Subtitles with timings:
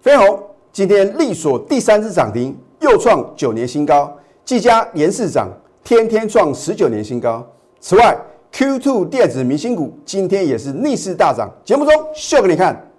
[0.00, 0.42] 飞鸿
[0.72, 4.10] 今天力所第三次涨停，又创九年新高。
[4.46, 5.50] 技嘉连四涨，
[5.84, 7.46] 天天创十九年新高。
[7.80, 8.16] 此外
[8.50, 11.50] ，Q2 电子明星股今天也是逆势大涨。
[11.66, 12.90] 节目中秀给你看。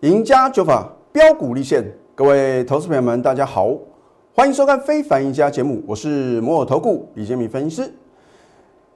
[0.00, 1.84] 赢家九法标股立现，
[2.14, 3.76] 各位投资朋友们，大家好，
[4.40, 7.92] 欢迎收看《非凡赢家》节目，我是摩尔投顾李建民分析师。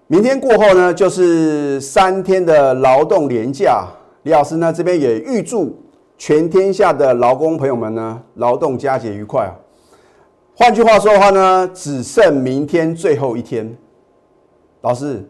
[0.07, 3.87] 明天过后呢，就是三天的劳动年假，
[4.23, 5.79] 李老师呢这边也预祝
[6.17, 9.53] 全天下的劳工朋友们呢，劳动佳节愉快啊。
[10.55, 13.71] 换句话说的话呢，只剩明天最后一天。
[14.81, 15.23] 老师，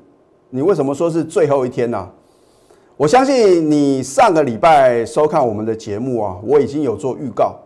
[0.48, 2.08] 你为什么说是最后一天呢？
[2.96, 7.56] 我相信你上个礼拜收看我们的节目啊，我已经有做预告。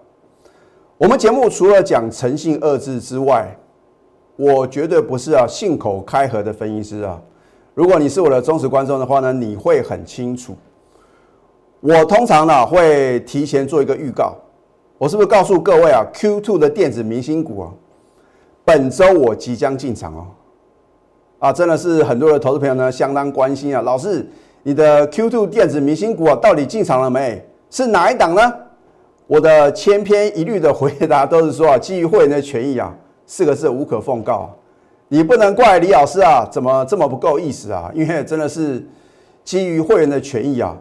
[0.98, 3.57] 我们节目除了讲诚信二字之外，
[4.34, 7.23] 我绝对不是啊信口开河的分析师啊。
[7.73, 10.57] 如果你是我的忠实观众的话呢，你会很清楚。
[11.79, 14.35] 我通常呢会提前做一个预告，
[14.99, 17.71] 我是不是告诉各位啊，Q2 的电子明星股啊，
[18.65, 20.27] 本周我即将进场哦。
[21.38, 24.29] 啊，真的是很多的投资朋友呢相当关心啊，老师。
[24.65, 27.40] 你的 Q2 电子明星股啊，到底进场了没？
[27.71, 28.52] 是哪一档呢？
[29.29, 32.93] 我的千篇一律的回答都是说啊，基于会员的权益啊，
[33.26, 34.51] 四个字无可奉告。
[35.09, 37.90] 你不能怪李老师啊，怎么这么不够意思啊？
[37.95, 38.82] 因为真的是
[39.45, 40.74] 基于会员的权益啊。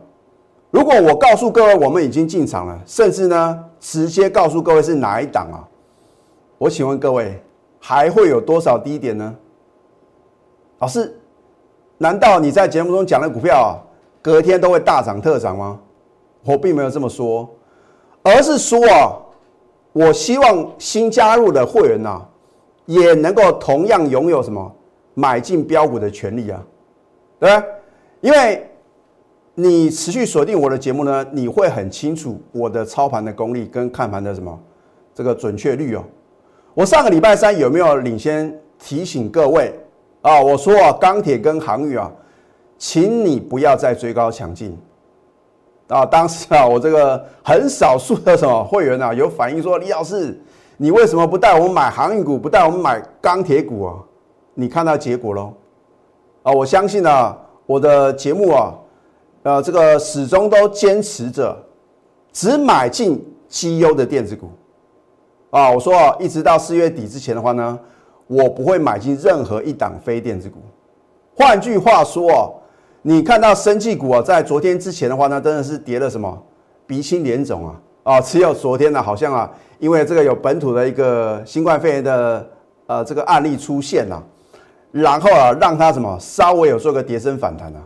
[0.72, 5.68] 如果我告诉各位我们已经进场了，甚至呢直接告诉各位是哪一档啊，
[6.58, 7.44] 我请问各位
[7.80, 9.36] 还会有多少低点呢？
[10.80, 11.14] 老师。
[12.00, 13.74] 难道你在节目中讲的股票啊，
[14.22, 15.80] 隔天都会大涨特涨吗？
[16.46, 17.50] 我并没有这么说，
[18.28, 19.16] 而是说啊，
[19.94, 22.22] 我希望新加入的会员呐，
[22.86, 24.70] 也能够同样拥有什么
[25.14, 26.62] 买进标股的权利啊，
[27.40, 27.64] 对吧？
[28.20, 28.70] 因为
[29.56, 34.60] 你持续锁定我的节目呢，你会很清楚我的操盘的功力跟看盘的什么
[35.16, 36.04] 这个准确率哦。
[36.74, 39.74] 我上个礼拜三有没有领先提醒各位？
[40.22, 42.12] 啊，我说啊，钢铁跟航运啊，
[42.78, 44.78] 请你不要再追高抢进。
[45.88, 50.40] 啊，当时啊，我这个很少数的什么会员啊，有反映说，李老师，
[50.78, 53.96] 你为什么不带我们买航运股，不带我们买钢铁股啊？
[54.54, 55.54] 你看到结果喽？
[56.44, 58.74] 啊，我相信啊，我的节目啊，
[59.44, 61.58] 呃，这个始终都坚持着
[62.32, 64.50] 只买进绩优的电子股。
[65.50, 67.80] 啊，我说啊，一直到四月底之前的话呢。
[68.30, 70.60] 我不会买进任何一档非电子股。
[71.34, 72.52] 换句话说啊，
[73.08, 76.44] 你看到生技股啊，在昨天之前的话呢，真的是跌了什么
[76.86, 78.20] 鼻青脸肿啊啊！
[78.20, 82.50] 只有昨天呢，好像啊，因为这个有本土的一个新冠肺炎的
[82.86, 84.22] 呃这个案例出现了，
[84.92, 87.80] 然后啊，让它什么稍微有做个跌升反弹啊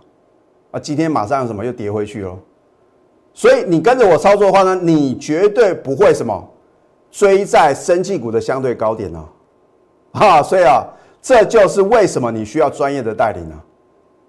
[0.72, 2.36] 啊，今天马上什么又跌回去了。
[3.32, 6.50] 所以你跟着我操作的话呢，你绝对不会什么
[7.12, 9.24] 追在生技股的相对高点呢。
[10.14, 10.84] 啊，所以啊，
[11.22, 13.56] 这就是为什么你需要专业的带领呢？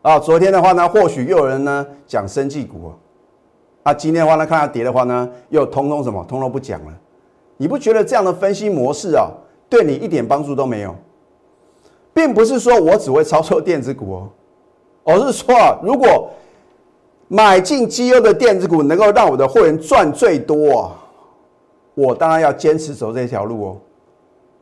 [0.03, 2.91] 啊，昨天的话呢，或许又有人呢讲生技股啊，
[3.85, 6.93] 啊，今天的话呢，看它跌的话呢，又通通什么，通通不讲了。
[7.57, 9.31] 你不觉得这样的分析模式啊，
[9.69, 10.93] 对你一点帮助都没有？
[12.13, 14.29] 并不是说我只会操作电子股哦，
[15.05, 16.29] 而是说啊，如果
[17.29, 20.91] 买进绩优的电子股能够让我的会员赚最多啊，
[21.95, 23.77] 我当然要坚持走这条路哦。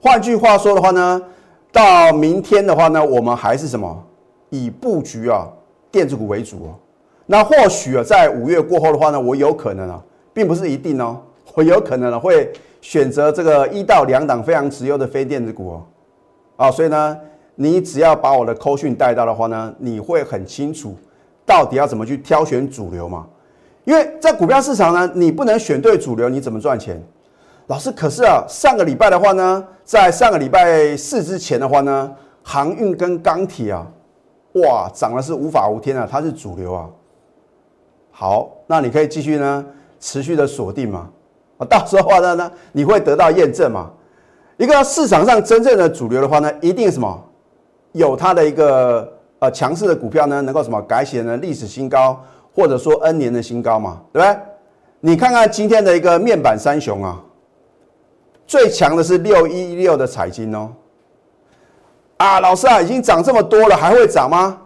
[0.02, 1.22] 换句话说的话呢，
[1.72, 4.04] 到明天的话呢，我们还是什么
[4.50, 5.49] 以布局啊
[5.91, 6.75] 电子股为主哦。
[7.27, 10.03] 那或许啊，在五月过后的话呢，我有可能啊，
[10.33, 11.19] 并不是一定哦，
[11.55, 15.83] 我有可能会选择这个一到两档非常持有的非电子股哦。
[16.56, 17.16] 啊，所以呢，
[17.55, 20.94] 你只要把我的扣讯带到的话呢，你会很清楚
[21.47, 23.27] 到底要怎么去挑选主流嘛。
[23.84, 27.03] 因为在股票市场呢，你不能选对主流，你怎么赚钱？
[27.69, 32.12] 老师，可是啊，上个礼拜的话呢，在上个礼拜四之前的话呢，
[32.43, 33.87] 航运跟钢铁啊，
[34.55, 36.88] 哇，涨的是无法无天啊，它是主流啊。
[38.11, 39.64] 好，那你可以继续呢，
[39.99, 41.08] 持续的锁定嘛，
[41.58, 43.91] 啊，到时候的话呢，你会得到验证嘛。
[44.56, 47.23] 一个市场上真正的主流的话呢，一定什么，
[47.93, 52.20] 有它的一个呃强势的股票呢，能够什么改写呢历史新高，
[52.55, 54.38] 或者说 N 年的新高嘛，对不对？
[55.00, 57.23] 你看看今天的一个面板三雄啊。
[58.46, 60.73] 最强的是六一六的彩金哦，
[62.20, 64.61] 啊，老师啊，已经涨这么多了，还会涨吗？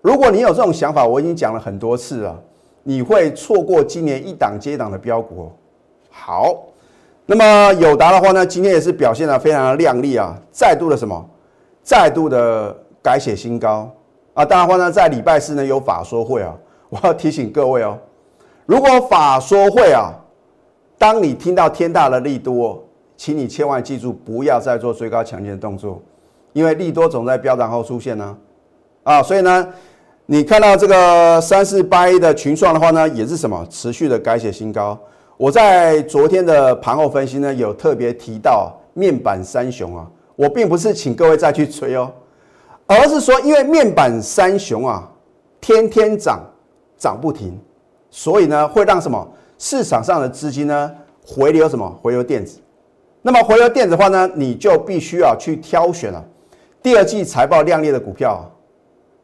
[0.00, 2.42] 如果你有这种想法，我已经讲了很多次了，
[2.82, 5.52] 你会错过今年一档接档的标股。
[6.10, 6.52] 好，
[7.26, 11.24] 那么友达的话呢，今天也是表现的非常的亮丽啊，再度的什么，
[11.80, 13.88] 再度的改写新高
[14.34, 14.44] 啊。
[14.44, 16.52] 当然话呢，在礼拜四呢有法说会啊，
[16.90, 17.96] 我要提醒各位哦，
[18.66, 20.10] 如果法说会啊，
[20.98, 22.82] 当你听到天大的利多，
[23.16, 26.02] 请你千万记住，不要再做追高强劲的动作，
[26.52, 28.36] 因为利多总在飙涨后出现呢
[29.02, 29.68] 啊，所以呢。
[30.26, 34.96] 你看到这个三四八一的群创的话呢，也是什么持续的改写新高。
[35.36, 42.10] 我在昨天的盘后分析呢，有特别提到面板三雄啊，我并不是请各位再去吹哦，
[42.86, 45.10] 而是说因为面板三雄啊，
[45.60, 46.40] 天天涨
[46.96, 47.58] 涨不停，
[48.08, 49.28] 所以呢会让什么
[49.58, 50.90] 市场上的资金呢
[51.26, 52.60] 回流什么回流电子。
[53.22, 56.24] 那么回流电子的话呢，你就必须要去挑选了
[56.82, 58.44] 第二季财报亮丽的股票。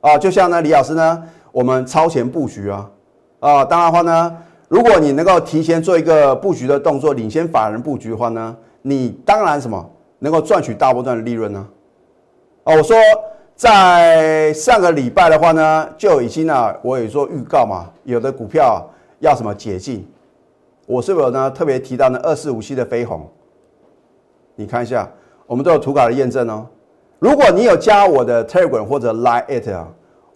[0.00, 2.88] 啊，就像呢，李老师呢，我们超前布局啊，
[3.40, 4.36] 啊，当然话呢，
[4.68, 9.90] 如果你能够提前做一个布局的动作，领先法人布局的话呢，你当然什么
[10.20, 11.66] 能够赚取大波段的利润呢？
[12.62, 12.96] 哦，我说
[13.56, 18.88] 在上个礼拜的话呢，就已经啊，我有做预告嘛，有的股票
[19.18, 20.08] 要什么解禁，
[20.86, 23.28] 我是否呢特别提到呢二四五七的飞鸿？
[24.54, 25.10] 你看一下，
[25.44, 26.64] 我们都有图卡的验证哦。
[27.18, 29.88] 如果你有加我的 Telegram 或者 Line it 啊，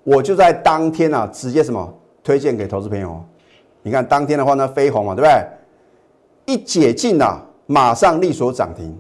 [0.03, 1.93] 我就在当天啊直接什么
[2.25, 3.23] 推荐给投资朋友。
[3.83, 5.47] 你看当天的话呢，飞鸿嘛，对不对？
[6.45, 8.99] 一解禁啊，马上力所涨停。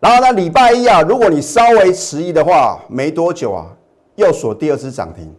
[0.00, 3.66] 然后呢，礼拜一啊，如果你稍微迟疑的话，没多久啊，
[4.16, 5.32] 又锁第二次涨停。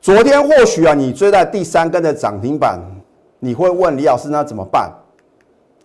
[0.00, 2.80] 昨天或许啊，你追在第三根的涨停板，
[3.40, 4.92] 你会问李老师那怎么办？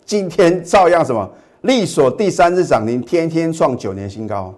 [0.04, 1.28] 今天照样什么？
[1.64, 4.52] 力所第三次涨停，天天创九年新高。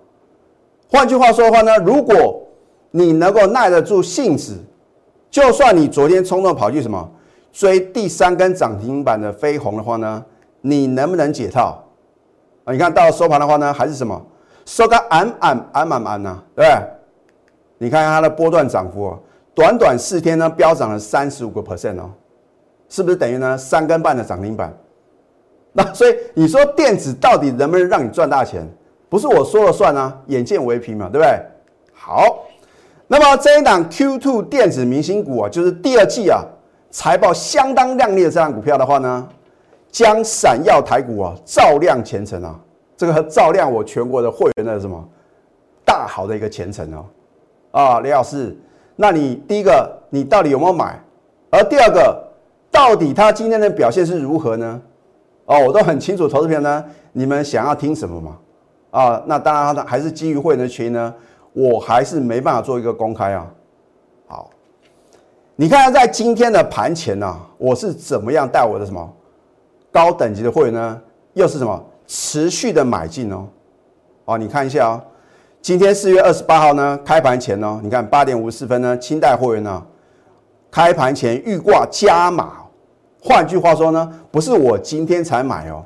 [0.90, 2.42] 换句话说的话呢，如果
[2.90, 4.58] 你能够耐得住性子，
[5.30, 7.08] 就算你昨天冲动跑去什么
[7.52, 10.24] 追第三根涨停板的飞鸿的话呢，
[10.62, 11.80] 你能不能解套？
[12.64, 14.20] 啊，你看到收盘的话呢，还是什么
[14.64, 16.42] 收个安安安满满呢？
[16.56, 16.88] 对不对？
[17.78, 19.18] 你看看它的波段涨幅，哦
[19.54, 22.10] 短短四天呢，飙涨了三十五个 percent 哦，
[22.88, 24.76] 是不是等于呢三根半的涨停板？
[25.78, 28.66] 那所以你说电子到底能不能让你赚大钱？
[29.10, 31.38] 不是我说了算啊，眼见为凭嘛，对不对？
[31.92, 32.38] 好，
[33.06, 36.42] 那么这一档 Q2 电子明星股啊，就是第二季啊
[36.90, 39.28] 财报相当亮丽的这档股票的话呢，
[39.90, 42.58] 将闪耀台股啊，照亮前程啊，
[42.96, 45.02] 这个照亮我全国的会员的什么
[45.84, 47.04] 大好的一个前程哦。
[47.70, 48.56] 啊，李老师，
[48.96, 50.98] 那你第一个你到底有没有买？
[51.50, 52.18] 而第二个，
[52.70, 54.80] 到底它今天的表现是如何呢？
[55.46, 58.36] 哦，我都很清楚，投资友呢，你们想要听什么嘛？
[58.90, 61.14] 啊，那当然，还是基于会员的权益呢，
[61.52, 63.46] 我还是没办法做一个公开啊。
[64.26, 64.50] 好，
[65.54, 69.08] 你看在今天的盘前呢，我是怎么样带我的什么
[69.92, 71.00] 高等级的会员呢？
[71.34, 73.46] 又是什么持续的买进哦？
[74.24, 75.04] 哦，你看一下啊，
[75.62, 79.86] 今天四月二十八号呢，开盘前呢，你看八点五十四分呢，清代会员呢，
[80.72, 82.65] 开盘前预挂加码。
[83.26, 85.84] 换句话说呢，不是我今天才买哦，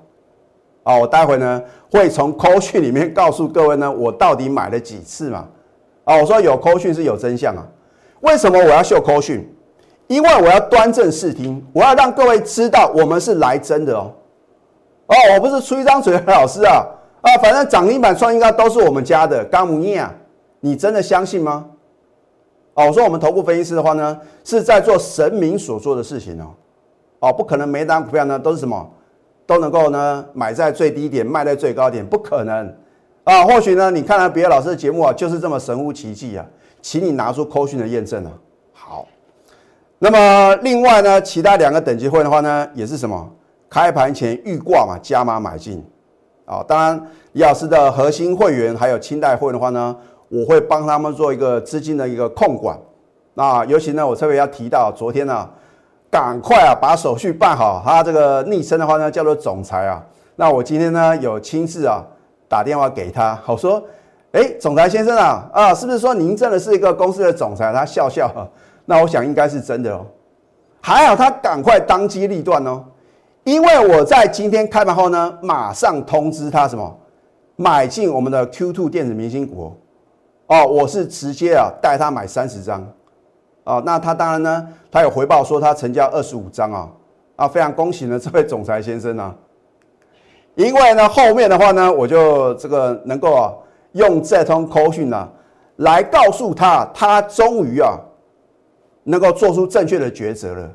[0.83, 5.49] 啊，我待会呢会从扣讯里面告诉各位呢，我到底买了几次嘛？
[6.05, 7.67] 啊，我说有扣讯是有真相啊。
[8.21, 9.51] 为什么我要秀扣讯？
[10.07, 14.13] 因为我要端正视听，我要让各位知道我们是来真的哦。
[15.07, 16.85] 哦，我不是出一张嘴的老师啊，
[17.23, 20.13] 啊，反正涨停板创新高都是我们家的，刚木念啊，
[20.61, 21.65] 你真的相信吗？
[22.75, 26.51] 哦，我说我们头部分析师的话呢，是在做神明所做的事情哦。
[27.21, 28.91] 哦，不可能每单股票呢都是什么
[29.47, 32.75] 都能够呢买在最低点卖在最高点，不可能
[33.25, 33.45] 啊！
[33.45, 36.47] 或许呢你看了别的老师的节目啊，就是这么神乎其技啊，
[36.81, 38.33] 请你拿出扣讯的验证啊。
[38.73, 39.07] 好，
[39.99, 43.31] 那么另外呢，其他两个等级会的话呢，也是什么
[43.69, 45.85] 开盘前预挂嘛，加码买进
[46.47, 46.65] 啊。
[46.67, 49.95] 当然，李老师的核心会员还有清代会的话呢，
[50.31, 52.79] 我会帮他们做一个资金的一个控管。
[53.35, 55.47] 那尤其呢，我特别要提到昨天呢。
[56.11, 57.81] 赶快啊，把手续办好。
[57.85, 60.05] 他这个昵称的话呢，叫做总裁啊。
[60.37, 62.03] 那我今天呢，有亲自啊
[62.49, 63.83] 打电话给他，好说，
[64.33, 67.73] 哎，总裁先生啊，啊，是不是说您真的是一个公司的总裁？
[67.73, 68.31] 他笑笑，
[68.87, 70.05] 那我想应该是真的哦。
[70.81, 72.83] 还好他赶快当机立断哦，
[73.45, 76.99] 因为我在今天开盘后呢，马上通知他什么，
[77.57, 79.77] 买进我们的 Q2 电子明星股
[80.47, 82.83] 哦，我是直接啊带他买三十张。
[83.71, 86.89] 啊，那他当然呢，他有回报说他成交二十五张啊，
[87.37, 89.33] 啊，非常恭喜呢这位总裁先生啊，
[90.57, 93.55] 因为呢后面的话呢，我就这个能够啊
[93.93, 95.29] 用这通口讯呢
[95.77, 97.97] 来告诉他，他终于啊
[99.05, 100.69] 能够做出正确的抉择了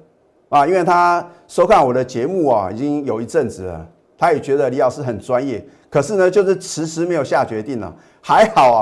[0.47, 3.85] 啊，因为他收看我的节目啊，已经有一阵子了，
[4.17, 7.93] 他也觉得李老师很专业，可是呢，就是迟迟没有下决定呢。
[8.21, 8.79] 还好啊，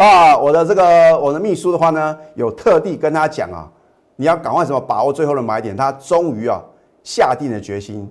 [0.00, 3.68] 啊，我的这个我的秘书的话呢，有特地跟他讲啊，
[4.16, 6.58] 你要赶快什么把握最后的买点，他终于啊
[7.04, 8.10] 下定了决心。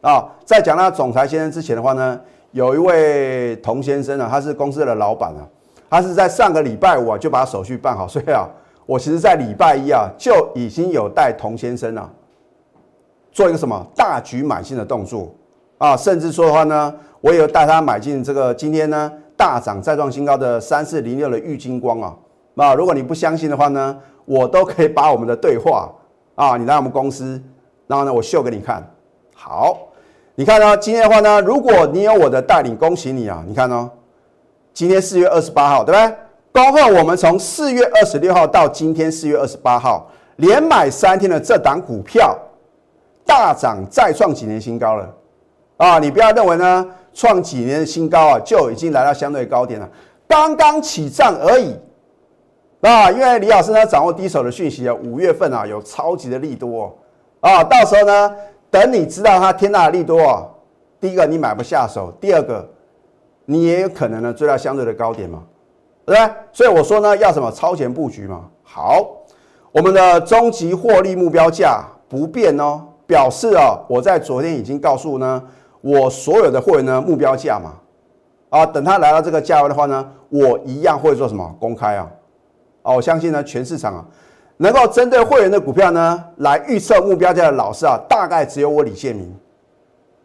[0.00, 2.20] 啊，在讲他总裁先生之前的话呢，
[2.50, 5.46] 有一位童先生啊，他是公司的老板啊，
[5.88, 8.48] 他是在上个礼拜五啊就把手续办好，所以啊。
[8.86, 12.10] 我其实，在礼拜一啊，就已经有带童先生啊，
[13.30, 15.32] 做一个什么大举买进的动作
[15.78, 22.14] 啊，甚至说的话呢，我有带他买进这个今天呢大涨再创新高的三四零六的玉金光啊。
[22.52, 25.90] 那如果你不相信的话呢，我都可以把我们的对话
[26.34, 27.42] 啊，你来我们公司，
[27.86, 28.86] 然后呢，我秀给你看。
[29.34, 29.78] 好，
[30.34, 33.42] 你看呢，今天的话呢，如果你有我的带领，恭喜你啊！
[33.48, 33.88] 你看哦，
[34.74, 36.16] 今天四月二十八号，对不对？
[36.52, 42.36] 恭贺我们从四月二十六号到今天四月二十八号，连买三天的这档股票
[43.24, 45.08] 大涨再创几年新高了
[45.78, 45.98] 啊！
[45.98, 49.88] 你不要认为呢创几年的新高啊就已经来到相对高点了，
[50.28, 51.74] 刚刚起涨而已
[52.80, 53.10] 啊！
[53.10, 56.96] 因为李老师呢掌握第一手的讯息啊，五月份啊有超级的利多
[57.40, 58.36] 啊，到时候呢
[58.70, 60.46] 等你知道它天大的利多啊，
[61.00, 62.68] 第一个你买不下手，第二个
[63.44, 65.42] 你也有可能呢追到相对的高点嘛。
[66.06, 66.34] 对不对？
[66.50, 68.46] 所以我说呢，要什么超前布局嘛？
[68.64, 69.06] 好，
[69.70, 75.40] 我们的终极获利目标价不变哦，表示啊，我在昨天已经告诉呢，
[75.80, 77.72] 我所有的会员呢目标价嘛，
[78.50, 82.10] 啊，等他来到这个价位的话呢，我一样会做什么公开啊？
[82.82, 84.04] 啊，我相信呢，全市场啊，
[84.58, 89.34] 能够针对会员的股票呢来预测目标价的老师啊，大概只有我李建明。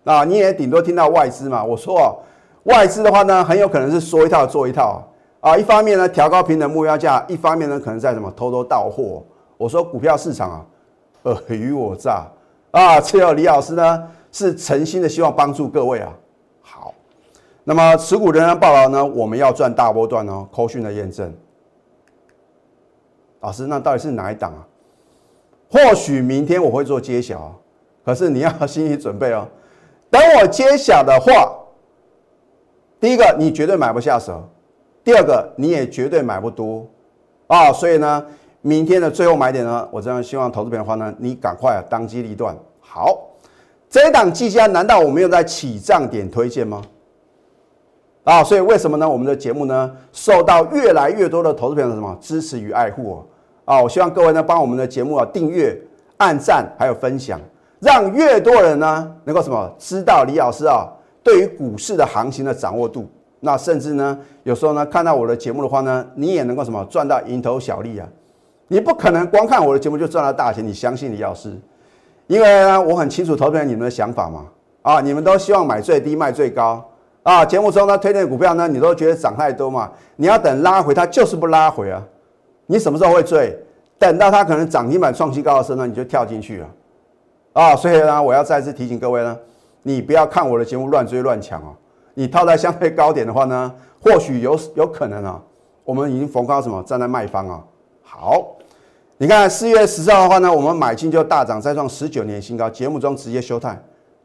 [0.04, 2.14] 啊，你也顶多听到外资嘛，我说啊，
[2.64, 5.02] 外资的话呢，很有可能是说一套做一套。
[5.42, 9.24] 啊，一方面呢调高平等目标价，一方面呢可能在什么偷偷到货。
[9.58, 10.66] 我说股票市场啊，
[11.24, 12.26] 尔虞我诈
[12.72, 13.00] 啊。
[13.00, 14.04] 只有李老师呢
[14.36, 16.14] 是诚心的希望帮助各位啊。
[16.62, 16.94] 好，
[17.64, 20.46] 那么持股仍然报道呢，我们要赚大波段哦。
[20.52, 21.34] 扣讯的验证，
[23.40, 24.68] 老师那到底是哪一档啊？
[25.72, 27.58] 或许明天我会做揭晓，
[28.04, 29.48] 可是你要心理准备哦。
[30.10, 31.58] 等我揭晓的话，
[33.00, 34.44] 第一个你绝对买不下手。
[35.02, 36.86] 第二个，你也绝对买不多
[37.48, 38.26] 啊，所以呢，
[38.60, 42.54] 明天的最后买点呢，我真的希望投资品的话呢，你赶快啊当机立断。
[42.82, 43.18] 好，
[43.90, 46.82] 这一档绩佳难道我们又在起涨点推荐吗？
[48.24, 49.08] 啊，所以为什么呢？
[49.08, 53.24] 我们的节目呢，受到越来越多的投资品的什么支持与爱护
[53.66, 53.82] 啊？
[53.82, 55.80] 我希望各位呢，帮我们的节目啊订阅、
[56.18, 57.40] 按赞还有分享，
[57.80, 60.88] 让越多人呢能够什么知道李老师啊
[61.22, 63.08] 对于股市的行情的掌握度。
[63.40, 68.10] 那甚至呢，有时候呢，看到我的节目的话呢，你也能够什么赚到蝇头小利啊？
[68.68, 71.56] 你不可能光看我的节目就赚到大钱，你相信李老师？
[72.28, 74.46] 因为呢，我很清楚投资人你们的想法嘛。
[74.82, 76.84] 啊，你们都希望买最低卖最高
[77.24, 77.44] 啊。
[77.44, 79.92] 节目中呢推荐股票呢，你都觉得涨太多嘛？
[80.16, 82.00] 你要等拉回，它就是不拉回啊。
[82.68, 83.58] 你什么时候会追？
[83.98, 86.68] 等到它可能涨停板创新高的时候呢，你就跳进去了。
[87.54, 89.36] 啊，所以呢，我要再次提醒各位呢，
[89.82, 91.74] 你不要看我的节目乱追乱抢哦。
[92.14, 95.42] 你套在相对高点的话呢，或许有有可能啊，
[95.84, 97.64] 我们已经逢高什么站在卖方啊。
[98.04, 98.55] 好，
[99.18, 103.82] 你看四月十号的话呢，我们买进就大涨，再创十九年新高，节目中直接休态，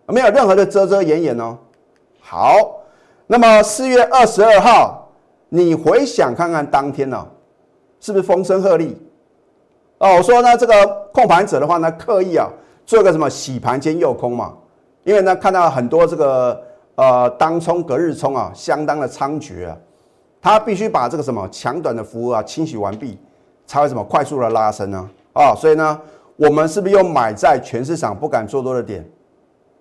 [0.07, 1.57] 没有任何的遮遮掩掩哦。
[2.21, 2.81] 好，
[3.27, 5.09] 那么四月二十二号，
[5.49, 7.27] 你回想看看当天呢，
[8.01, 8.95] 是不是风声鹤唳？
[9.99, 12.49] 哦，我说呢，这个控盘者的话呢，刻意啊
[12.85, 14.55] 做个什么洗盘兼诱空嘛，
[15.05, 16.61] 因为呢看到很多这个。
[16.97, 19.75] 呃，当冲隔日冲啊，相当的猖獗啊，
[20.43, 23.19] 他必须把这个什么强短的服务啊清洗完毕，
[23.71, 25.09] 才会什么快速的拉升呢？
[25.33, 26.01] 啊，所以呢，
[26.35, 29.09] 我们是不是又买在全市场不敢做多的点？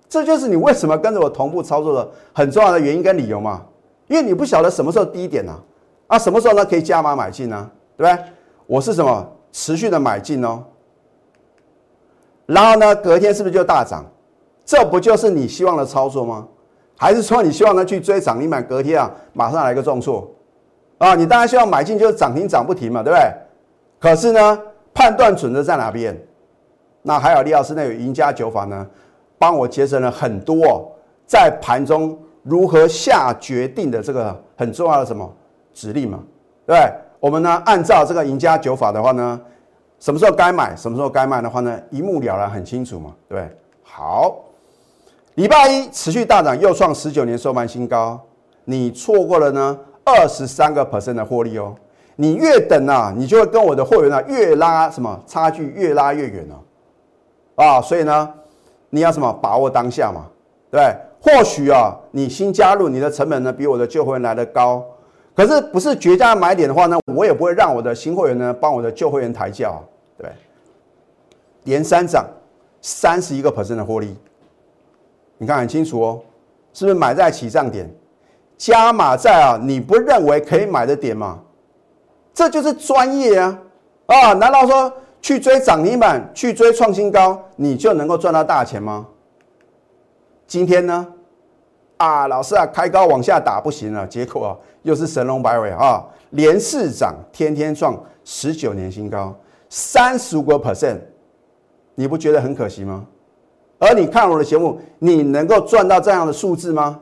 [0.07, 3.65] 这就是你为什么跟着我同步操作的很重要的原因跟理由嘛？
[4.05, 5.59] 因为你不晓得什么时候低点呢？
[6.05, 7.67] 啊，什么时候呢可以加码买进呢？
[7.97, 8.25] 对不对？
[8.67, 10.63] 我是什么持续的买进哦，
[12.45, 14.05] 然后呢，隔天是不是就大涨？
[14.63, 16.47] 这不就是你希望的操作吗？
[16.95, 20.29] 还是说你希望他去追涨停板，隔天啊马上来个重挫
[20.99, 21.15] 啊？
[21.15, 23.48] 你当然希望买进就是涨停涨不停嘛，对不对？
[23.99, 24.59] 可是呢，
[24.93, 26.17] 判断准则在哪边？
[27.01, 28.85] 那还有李老师那个赢家九法呢，
[29.37, 30.91] 帮我节省了很多
[31.25, 35.29] 在盘中如何下决定的这个很重要的什么
[35.73, 36.19] 指令嘛，
[36.65, 36.93] 对不对？
[37.19, 39.39] 我们呢按照这个赢家九法的话呢，
[39.99, 43.57] 什么时候该买，什么时候该卖的话呢，一目了然，很清楚嘛，对不对？
[43.83, 44.37] 好。
[45.35, 48.19] 礼拜一持续大涨，又创十九年收盘新高。
[48.65, 51.73] 你错过了呢二十三个 percent 的获利哦。
[52.21, 56.61] 你越等啊，你就会跟我的会员啊越拉什么差距越拉越远了。
[57.55, 58.33] 啊，所以呢，
[58.89, 60.25] 你要什么把握当下嘛，
[60.69, 60.93] 对？
[61.21, 64.83] 或许啊，你新加入，你的成本呢比我的旧会员来的高，
[65.33, 69.81] 可是不是绝佳买点的话呢，我也不会让我的新会员呢帮我的旧会员抬轿，
[70.17, 70.35] 对不对？
[71.63, 72.25] 连三涨，
[72.81, 74.13] 三十一个 percent 的获利，
[75.37, 76.21] 你看很清楚哦，
[76.73, 77.89] 是不是买在起涨点，
[78.57, 81.39] 加码在啊你不认为可以买的点嘛？
[82.39, 83.59] 这就是专业啊！
[84.05, 84.89] 啊，难道说
[85.21, 89.05] 去追涨停板、去追创新高，你就能够赚到大钱吗？
[90.47, 91.05] 今天呢？
[91.97, 99.35] 啊，老师啊，开高往下打不行了，结果啊，又是神龙摆尾啊，连四涨，天天创十九年新高，
[99.67, 100.97] 三十五个 percent，
[101.95, 103.05] 你不觉得很可惜吗？
[103.79, 107.01] 而你看我的节目，你能够赚到这样的数字吗？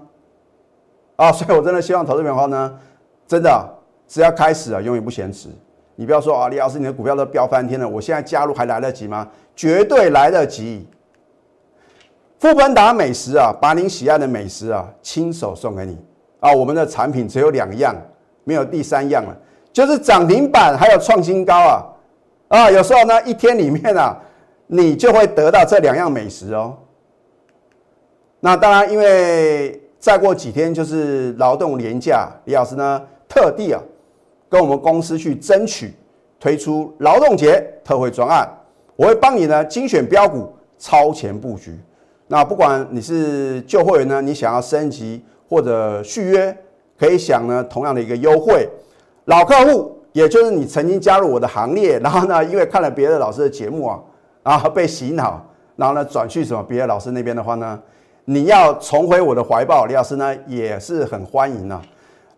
[1.15, 2.79] 啊，所以我真的希望投资的话呢，
[3.27, 3.76] 真的。
[4.08, 5.50] 只要开始啊，永远不嫌迟。
[6.00, 9.28] 你不要说啊，李老师，你的股票都飙翻天了，我现在加入还来得及吗？
[9.56, 10.88] 绝对来得及。
[12.40, 15.98] 富本达美食啊，把您喜爱的美食啊，亲手送给你
[16.40, 16.54] 啊。
[16.54, 17.96] 我们的产品只有两样，
[18.44, 19.36] 没有第三样了，
[19.74, 21.86] 就是涨停板还有创新高啊
[22.50, 22.70] 啊。
[22.70, 24.16] 有时候呢，一天里面啊，
[24.68, 26.78] 你就会得到这两样美食哦。
[28.40, 33.82] 那当然，因为再过几天就是劳动年假，李老师呢特地啊。
[34.50, 35.94] 跟我们公司去争取
[36.39, 38.48] 推出劳动节特惠专案，
[38.96, 41.77] 我会帮你呢精选标股超前布局。
[42.27, 46.56] 那不管你是旧会员呢，你想要升级或者续约，
[46.98, 48.68] 可以享呢同样的一个优惠。
[49.25, 54.00] 老客户，也就是你曾经加入我的行列，然后呢因为看了别的老师的节目啊，
[54.44, 57.80] 然后被洗脑，然后呢转去什么别的老师那边的话呢，
[58.25, 61.82] 你要重回我的怀抱，李老师呢也是很欢迎啊。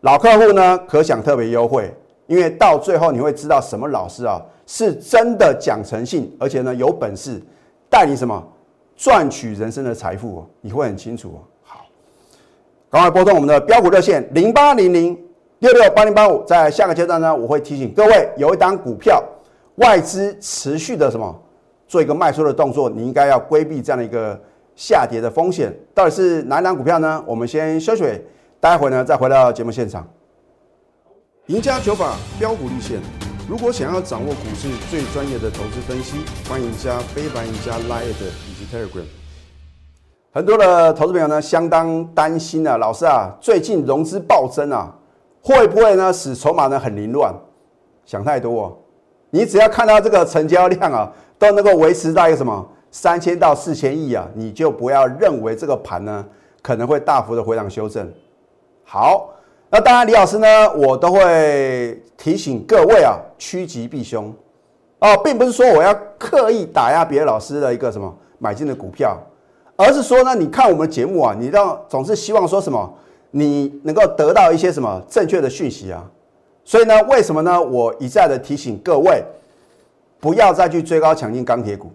[0.01, 1.94] 老客户呢，可享特别优惠，
[2.25, 7.41] 因为到最后你会知道什么老师啊是真的讲诚信，而且呢有本事
[7.89, 8.41] 带你什么
[8.96, 11.39] 赚取人生的财富哦，你会很清楚哦。
[11.63, 11.86] 好，
[12.89, 15.18] 赶快拨通我们的标股热线零八零零
[15.60, 19.22] 六六八零八五，在下个阶段呢，我会提醒各位，有一档股票
[19.75, 21.38] 外资持续的什么
[21.90, 24.40] 做一个卖出的动作，你应该要规避这样的一个
[24.77, 25.77] 下跌的风险。
[25.94, 27.22] 到底是哪一档股票呢？
[27.27, 28.03] 我们先休息。
[28.61, 30.05] 待会呢，再回到节目现场。
[31.45, 33.00] 赢家九法标股立线。
[33.48, 36.17] 如果想要掌握股市最专业的投资分析，
[36.48, 39.05] 欢迎加非凡、赢家 Line 以及 Telegram。
[40.31, 44.93] 很多的投资朋友呢，相当担心啊，老师啊，最近融资暴增啊，
[45.41, 47.33] 会不会呢使筹码呢很凌乱？
[48.05, 48.77] 想太多哦。
[49.29, 56.25] 你只要看到这个成交量啊，都能够维持在一个什么三千到四千亿啊，你就不要认为这个盘呢
[56.61, 58.11] 可能会大幅的回档修正。
[58.92, 59.30] 好，
[59.70, 64.34] 那当然，李老师呢，我都会提醒各位啊，趋吉避凶
[64.98, 69.16] 哦，并不是说我要刻意打压别的老师的一个什么买进的股票，
[69.75, 72.92] 而是说呢，你看我们的节目啊，你让总是希望说什么，
[73.30, 76.04] 你能够得到一些什么正确的讯息啊，
[76.64, 77.62] 所以呢，为什么呢？
[77.62, 79.24] 我一再的提醒各位，
[80.20, 81.92] 不要再去追高抢进钢铁股。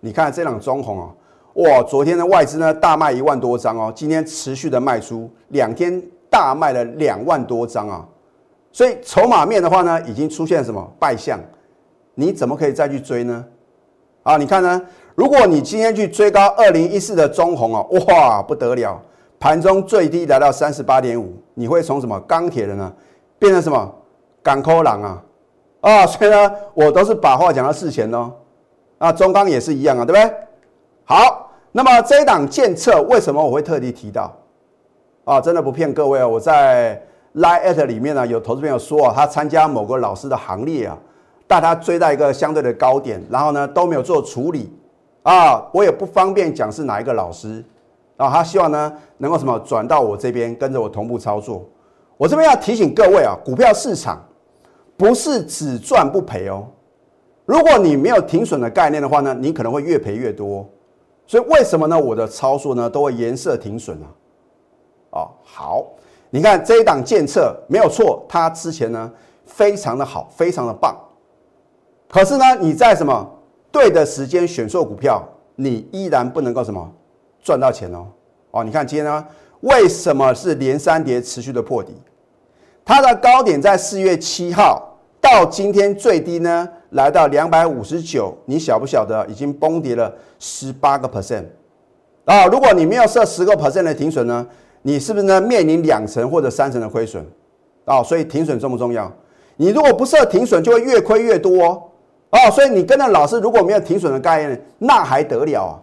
[0.00, 1.08] 你看这两中红啊，
[1.54, 6.02] 哇，昨天的外资呢大卖一万多张哦，今天持续的卖出两天。
[6.30, 8.06] 大卖了两万多张啊，
[8.72, 11.38] 所以筹码面的话呢，已经出现什么败相？
[12.14, 13.44] 你怎么可以再去追呢？
[14.22, 14.82] 啊，你看呢？
[15.14, 19.00] 如果你今天去追高二零一四的中红啊，哇，不得了，
[19.38, 22.92] 盘中最低来到三十八点五，你会从什么钢铁人呢，
[23.38, 23.94] 变成什么
[24.42, 25.22] 港口狼啊？
[25.80, 28.32] 啊，所以呢，我都是把话讲到事前哦。
[28.98, 30.36] 啊，中钢也是一样啊，对不对？
[31.04, 34.34] 好，那么这一档建测为什么我会特地提到？
[35.26, 36.26] 啊，真的不骗各位啊！
[36.26, 37.02] 我在
[37.34, 40.96] Line at 里面呢，有投资朋友说啊，他参加某个老师的行列啊，
[41.48, 44.72] 带他追到一个相对的高点，然后呢都没有做处理
[45.24, 47.64] 啊，我也不方便讲是哪一个老师
[48.16, 51.64] 啊，他希望呢能够什么转到我这边跟着我同步操作。
[52.16, 54.24] 我这边要提醒各位啊，股票市场
[54.96, 56.64] 不是只赚不赔哦。
[57.44, 60.64] 如果你没有停损的概念的话呢，你可能会越赔越多。
[61.26, 61.98] 所以为什么呢？
[61.98, 64.06] 我的操作呢都会颜色停损啊。
[65.16, 65.86] 哦，好，
[66.28, 69.10] 你看这一档建测没有错，它之前呢
[69.46, 70.94] 非常的好，非常的棒。
[72.06, 73.26] 可是呢，你在什么
[73.72, 76.92] 对的时间选错股票，你依然不能够什么
[77.42, 78.06] 赚到钱哦。
[78.50, 79.26] 哦，你看今天呢，
[79.60, 81.94] 为什么是连三跌持续的破底？
[82.84, 91.44] 它的高点在四月七号，到今天最低呢来到两百五十九，你晓不晓得已经崩跌了十八个 percent
[92.26, 92.44] 啊？
[92.46, 94.46] 如果你没有设十个 percent 的停损呢？
[94.86, 95.40] 你是不是呢？
[95.40, 97.26] 面临两成或者三成的亏损
[97.84, 98.00] 啊？
[98.04, 99.12] 所以停损重不重要？
[99.56, 101.82] 你如果不设停损，就会越亏越多哦。
[102.30, 105.74] 哦，所以你跟着老师如果没有停损的概念，那还得了啊？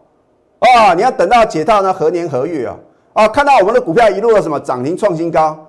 [0.61, 2.77] 啊，你要等到解套呢，何年何月啊？
[3.11, 5.59] 啊，看到我们的股票一路的什么涨停创新高，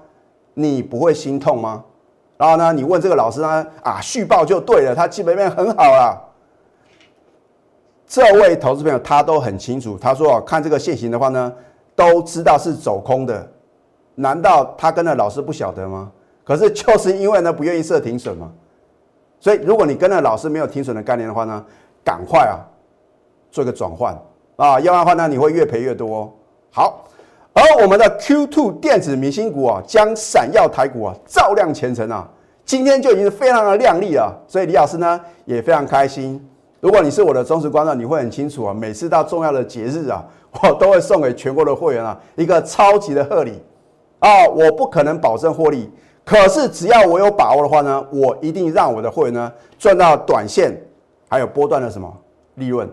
[0.55, 1.83] 你不会心痛吗？
[2.37, 6.23] 然后呢，你问这个老师呢，啊，续报就对了，他基本面很好啊。
[8.07, 11.53] 这位投资朋友他都很清楚，他说啊，看这个现行的话呢，
[11.96, 13.48] 都知道是走空的，
[14.16, 16.11] 难道他跟着老师不晓得吗？
[16.44, 18.52] 可是就是因为呢，不愿意设停损嘛。
[19.40, 21.64] 所以如果你跟着老师没有停损的概念的话呢，
[22.04, 22.61] 赶快啊，
[23.50, 24.14] 做一个转换
[24.57, 26.33] 啊，要不然的话呢，你会越赔越多。
[26.70, 27.04] 好，
[27.52, 32.28] 而我们的 Q2 电子明星股啊，将闪耀台股啊，照亮前程啊，
[32.64, 34.33] 今天就已经非常的亮丽啊。
[34.48, 36.44] 所以李老师呢也非常开心。
[36.85, 38.75] 如果你是我的忠实观众，你会很清楚啊。
[38.75, 40.23] 每次到重要的节日啊，
[40.62, 43.59] 我都会送给全国的会员啊一个超级的贺礼
[44.18, 44.47] 啊。
[44.49, 45.90] 我不可能保证获利，
[46.27, 50.79] 可是只要我有把握的话呢，我一定让我的会员呢赚到短线
[51.31, 52.14] 还有波段的什么
[52.57, 52.87] 利润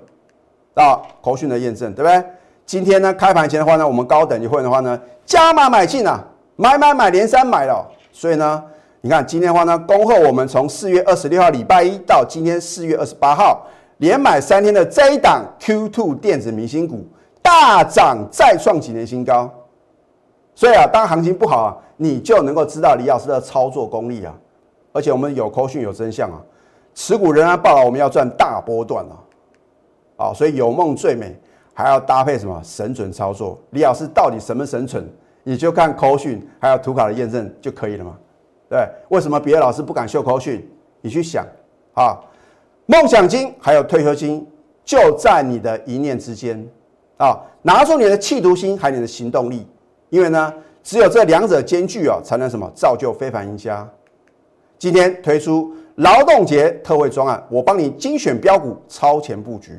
[0.76, 0.98] 啊。
[1.22, 2.24] 口讯的验证，对不对？
[2.66, 6.26] 今天呢开盘前的话呢，我们高等级会员的话呢，加码买进啊，
[6.56, 8.64] 买买买连三买了，所以呢，
[9.02, 13.68] 你看今天的话呢，恭贺我们从四月二十六号礼拜一到今天四月二十八号。
[14.02, 17.06] 连买三天的这一档 Q2 电子明星股
[17.40, 19.48] 大涨再创几年新高，
[20.56, 24.34] 所以啊，当行情不好啊，你就能够知道李老师的操作功力啊，
[24.92, 26.42] 而且我们有口讯有真相啊，
[26.96, 31.40] 持股仍然报了，我们要赚大波段啊，啊，所以有梦最美，
[31.72, 33.56] 还要搭配什么神准操作？
[33.70, 35.08] 李老师到底什么神准？
[35.44, 38.18] 你就看口讯还有图卡的验证就可以了嘛？
[38.68, 40.68] 对，为什么别的老师不敢秀口讯？
[41.02, 41.46] 你去想
[41.94, 42.20] 啊。
[42.92, 44.46] 梦想金还有退休金，
[44.84, 46.62] 就在你的一念之间
[47.16, 47.40] 啊！
[47.62, 49.66] 拿出你的企图心，还有你的行动力，
[50.10, 53.90] 因为呢，只有这两者兼具啊，才能什么造就非凡赢家。
[54.78, 59.72] 今天推出劳动节特惠专案，我帮你精选标股，超前布局。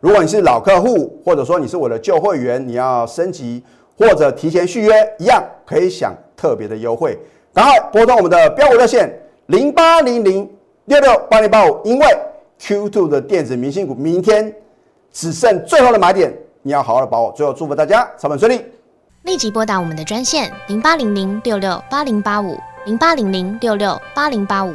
[0.00, 3.62] 如果你是老客户，或者说你是我的旧会员，你要升级
[3.94, 7.18] 或者提前续约，一样可以享特别的优惠。
[7.52, 9.12] 赶快拨通我们的标股热线
[9.48, 10.50] 零八零零
[10.86, 12.06] 六六八零八五，因为。
[12.60, 14.54] Q2 的电子明星股，明天
[15.12, 17.32] 只剩最后的买点，你要好好的把握。
[17.32, 18.64] 最后祝福大家操盘顺利，
[19.22, 24.74] 立即拨打我们的专线零八零零六六八零八五零八零零六六八零八五